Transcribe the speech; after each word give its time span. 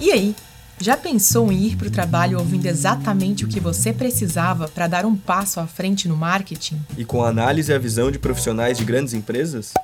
E 0.00 0.12
aí, 0.12 0.34
já 0.80 0.96
pensou 0.96 1.50
em 1.50 1.64
ir 1.64 1.76
para 1.76 1.88
o 1.88 1.90
trabalho 1.90 2.38
ouvindo 2.38 2.66
exatamente 2.66 3.44
o 3.44 3.48
que 3.48 3.58
você 3.58 3.92
precisava 3.92 4.68
para 4.68 4.86
dar 4.86 5.04
um 5.04 5.16
passo 5.16 5.58
à 5.58 5.66
frente 5.66 6.06
no 6.06 6.16
marketing? 6.16 6.80
E 6.96 7.04
com 7.04 7.24
a 7.24 7.28
análise 7.28 7.72
e 7.72 7.74
a 7.74 7.78
visão 7.78 8.08
de 8.08 8.18
profissionais 8.18 8.78
de 8.78 8.84
grandes 8.84 9.12
empresas? 9.12 9.74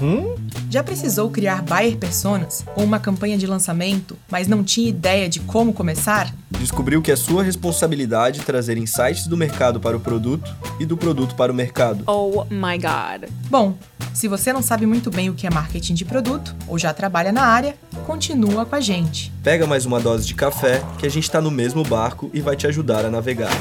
Hum? 0.00 0.36
Já 0.70 0.84
precisou 0.84 1.30
criar 1.30 1.62
buyer 1.62 1.96
personas 1.96 2.64
ou 2.76 2.84
uma 2.84 3.00
campanha 3.00 3.36
de 3.36 3.46
lançamento, 3.46 4.16
mas 4.30 4.46
não 4.46 4.62
tinha 4.62 4.88
ideia 4.88 5.28
de 5.28 5.40
como 5.40 5.72
começar? 5.72 6.32
Descobriu 6.50 7.02
que 7.02 7.10
é 7.10 7.16
sua 7.16 7.42
responsabilidade 7.42 8.40
trazer 8.40 8.78
insights 8.78 9.26
do 9.26 9.36
mercado 9.36 9.80
para 9.80 9.96
o 9.96 10.00
produto 10.00 10.54
e 10.78 10.86
do 10.86 10.96
produto 10.96 11.34
para 11.34 11.50
o 11.50 11.54
mercado. 11.54 12.04
Oh 12.06 12.44
my 12.44 12.78
god. 12.78 13.28
Bom, 13.50 13.76
se 14.12 14.28
você 14.28 14.52
não 14.52 14.62
sabe 14.62 14.86
muito 14.86 15.10
bem 15.10 15.30
o 15.30 15.34
que 15.34 15.46
é 15.46 15.50
marketing 15.50 15.94
de 15.94 16.04
produto 16.04 16.54
ou 16.66 16.78
já 16.78 16.92
trabalha 16.92 17.32
na 17.32 17.42
área, 17.42 17.74
continua 18.06 18.66
com 18.66 18.74
a 18.74 18.80
gente. 18.80 19.32
Pega 19.42 19.66
mais 19.66 19.86
uma 19.86 20.00
dose 20.00 20.26
de 20.26 20.34
café 20.34 20.82
que 20.98 21.06
a 21.06 21.10
gente 21.10 21.24
está 21.24 21.40
no 21.40 21.50
mesmo 21.50 21.84
barco 21.84 22.30
e 22.32 22.40
vai 22.40 22.56
te 22.56 22.66
ajudar 22.66 23.04
a 23.04 23.10
navegar. 23.10 23.52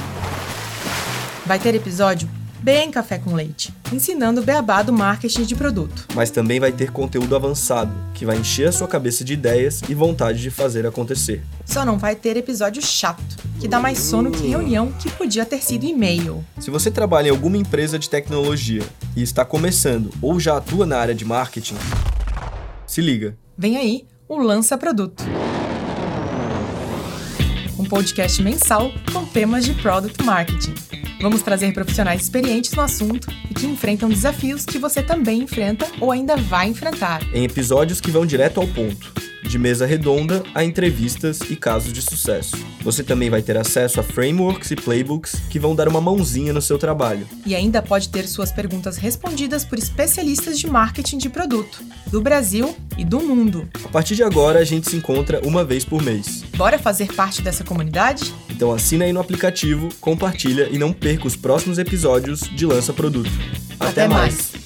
Vai 1.45 1.59
ter 1.59 1.75
episódio 1.75 2.29
bem 2.61 2.91
café 2.91 3.17
com 3.17 3.33
leite, 3.33 3.73
ensinando 3.91 4.41
o 4.41 4.43
beabá 4.43 4.83
do 4.83 4.91
marketing 4.91 5.43
de 5.43 5.55
produto. 5.55 6.05
Mas 6.13 6.29
também 6.29 6.59
vai 6.59 6.71
ter 6.71 6.91
conteúdo 6.91 7.35
avançado, 7.35 7.91
que 8.13 8.25
vai 8.25 8.37
encher 8.37 8.67
a 8.67 8.71
sua 8.71 8.87
cabeça 8.87 9.23
de 9.23 9.33
ideias 9.33 9.81
e 9.87 9.93
vontade 9.93 10.41
de 10.41 10.51
fazer 10.51 10.85
acontecer. 10.85 11.41
Só 11.65 11.85
não 11.85 11.97
vai 11.97 12.15
ter 12.15 12.35
episódio 12.35 12.81
chato, 12.81 13.37
que 13.59 13.67
dá 13.67 13.79
mais 13.79 13.99
sono 13.99 14.31
que 14.31 14.47
reunião 14.47 14.91
que 14.91 15.09
podia 15.11 15.45
ter 15.45 15.63
sido 15.63 15.85
e-mail. 15.85 16.43
Se 16.59 16.69
você 16.69 16.91
trabalha 16.91 17.27
em 17.27 17.31
alguma 17.31 17.57
empresa 17.57 17.97
de 17.97 18.09
tecnologia 18.09 18.83
e 19.19 19.23
está 19.23 19.43
começando 19.43 20.09
ou 20.21 20.39
já 20.39 20.57
atua 20.57 20.85
na 20.85 20.97
área 20.97 21.13
de 21.13 21.25
marketing, 21.25 21.75
se 22.87 23.01
liga. 23.01 23.37
Vem 23.57 23.75
aí 23.75 24.05
o 24.29 24.37
Lança 24.37 24.77
Produto. 24.77 25.23
Um 27.77 27.83
podcast 27.83 28.41
mensal 28.41 28.91
com 29.11 29.25
temas 29.25 29.65
de 29.65 29.73
product 29.73 30.23
marketing 30.23 30.73
Vamos 31.21 31.41
trazer 31.41 31.73
profissionais 31.73 32.21
experientes 32.21 32.71
no 32.71 32.81
assunto 32.81 33.27
e 33.49 33.53
que 33.53 33.65
enfrentam 33.65 34.07
desafios 34.07 34.65
que 34.65 34.79
você 34.79 35.03
também 35.03 35.41
enfrenta 35.41 35.85
ou 35.99 36.11
ainda 36.11 36.37
vai 36.37 36.69
enfrentar. 36.69 37.21
Em 37.33 37.43
episódios 37.43 37.99
que 37.99 38.09
vão 38.09 38.25
direto 38.25 38.61
ao 38.61 38.67
ponto, 38.67 39.13
de 39.43 39.57
mesa 39.57 39.85
redonda 39.85 40.43
a 40.53 40.63
entrevistas 40.63 41.39
e 41.49 41.55
casos 41.55 41.93
de 41.93 42.01
sucesso. 42.01 42.55
Você 42.81 43.03
também 43.03 43.29
vai 43.29 43.41
ter 43.41 43.57
acesso 43.57 43.99
a 43.99 44.03
frameworks 44.03 44.71
e 44.71 44.75
playbooks 44.75 45.35
que 45.49 45.59
vão 45.59 45.75
dar 45.75 45.87
uma 45.87 46.01
mãozinha 46.01 46.53
no 46.53 46.61
seu 46.61 46.77
trabalho. 46.77 47.27
E 47.45 47.55
ainda 47.55 47.81
pode 47.81 48.09
ter 48.09 48.27
suas 48.27 48.51
perguntas 48.51 48.97
respondidas 48.97 49.65
por 49.65 49.77
especialistas 49.77 50.59
de 50.59 50.67
marketing 50.67 51.17
de 51.17 51.29
produto, 51.29 51.83
do 52.07 52.21
Brasil 52.21 52.75
e 52.97 53.03
do 53.03 53.19
mundo. 53.19 53.67
A 53.83 53.89
partir 53.89 54.15
de 54.15 54.23
agora, 54.23 54.59
a 54.59 54.63
gente 54.63 54.89
se 54.89 54.95
encontra 54.95 55.41
uma 55.45 55.63
vez 55.63 55.83
por 55.83 56.01
mês. 56.01 56.43
Bora 56.55 56.77
fazer 56.77 57.13
parte 57.13 57.41
dessa 57.41 57.63
comunidade? 57.63 58.33
Então 58.49 58.73
assina 58.73 59.05
aí 59.05 59.13
no 59.13 59.19
aplicativo, 59.19 59.89
compartilha 59.99 60.67
e 60.71 60.77
não 60.77 60.91
perca 60.91 61.27
os 61.27 61.35
próximos 61.35 61.77
episódios 61.77 62.41
de 62.41 62.65
Lança 62.65 62.93
Produto. 62.93 63.31
Até, 63.79 64.03
Até 64.03 64.07
mais. 64.07 64.51
mais. 64.51 64.58